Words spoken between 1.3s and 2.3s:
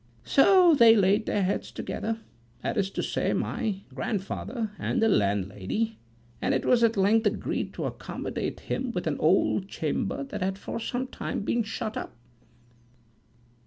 heads together,